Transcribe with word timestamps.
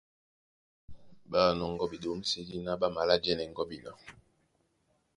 Ɓá 1.29 1.41
nɔŋgɔ́ 1.57 1.87
ɓeɗǒmsédí 1.91 2.57
ná 2.65 2.71
ɓá 2.79 2.87
malá 2.95 3.15
jɛ́nɛ 3.23 3.43
gɔ́bina. 3.55 3.91